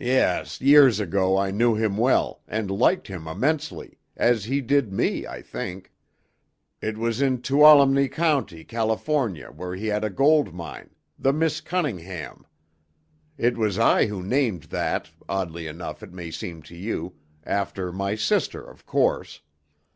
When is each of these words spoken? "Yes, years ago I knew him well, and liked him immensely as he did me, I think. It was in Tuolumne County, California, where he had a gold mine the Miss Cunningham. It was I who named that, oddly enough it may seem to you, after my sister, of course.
"Yes, 0.00 0.60
years 0.60 0.98
ago 0.98 1.38
I 1.38 1.52
knew 1.52 1.76
him 1.76 1.96
well, 1.96 2.42
and 2.48 2.68
liked 2.68 3.06
him 3.06 3.28
immensely 3.28 4.00
as 4.16 4.46
he 4.46 4.60
did 4.60 4.92
me, 4.92 5.24
I 5.24 5.40
think. 5.40 5.92
It 6.82 6.98
was 6.98 7.22
in 7.22 7.42
Tuolumne 7.42 8.08
County, 8.08 8.64
California, 8.64 9.52
where 9.52 9.76
he 9.76 9.86
had 9.86 10.02
a 10.02 10.10
gold 10.10 10.52
mine 10.52 10.90
the 11.16 11.32
Miss 11.32 11.60
Cunningham. 11.60 12.44
It 13.38 13.56
was 13.56 13.78
I 13.78 14.06
who 14.06 14.20
named 14.20 14.64
that, 14.64 15.12
oddly 15.28 15.68
enough 15.68 16.02
it 16.02 16.12
may 16.12 16.32
seem 16.32 16.60
to 16.62 16.74
you, 16.74 17.14
after 17.44 17.92
my 17.92 18.16
sister, 18.16 18.60
of 18.68 18.84
course. 18.84 19.42